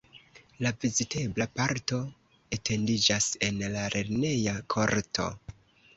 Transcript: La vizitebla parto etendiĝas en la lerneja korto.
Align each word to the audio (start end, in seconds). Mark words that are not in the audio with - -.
La 0.65 0.69
vizitebla 0.85 1.45
parto 1.59 1.99
etendiĝas 2.57 3.29
en 3.49 3.63
la 3.77 3.87
lerneja 3.97 4.57
korto. 4.77 5.29